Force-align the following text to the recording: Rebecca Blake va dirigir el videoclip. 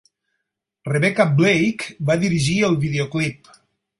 Rebecca 0.87 1.27
Blake 1.41 1.97
va 2.11 2.17
dirigir 2.25 2.57
el 2.71 2.79
videoclip. 2.87 3.53